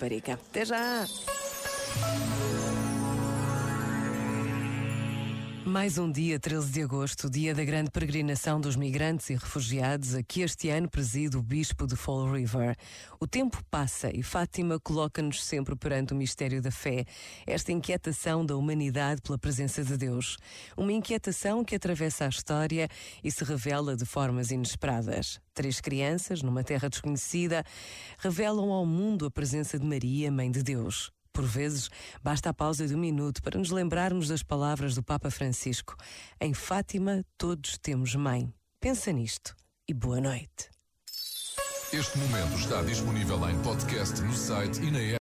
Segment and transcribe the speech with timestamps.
[0.00, 0.32] Ibérica.
[0.32, 2.69] Hasta ya.
[5.64, 10.22] Mais um dia, 13 de agosto, dia da grande peregrinação dos migrantes e refugiados, a
[10.22, 12.74] que este ano preside o Bispo de Fall River.
[13.20, 17.04] O tempo passa e Fátima coloca-nos sempre perante o mistério da fé,
[17.46, 20.38] esta inquietação da humanidade pela presença de Deus.
[20.78, 22.88] Uma inquietação que atravessa a história
[23.22, 25.40] e se revela de formas inesperadas.
[25.52, 27.62] Três crianças, numa terra desconhecida,
[28.18, 31.12] revelam ao mundo a presença de Maria, Mãe de Deus.
[31.40, 31.88] Por vezes,
[32.22, 35.96] basta a pausa de um minuto para nos lembrarmos das palavras do Papa Francisco.
[36.38, 38.52] Em Fátima, todos temos mãe.
[38.78, 39.56] Pensa nisto
[39.88, 40.68] e boa noite.
[41.94, 45.18] Este momento está disponível em podcast no site e na app.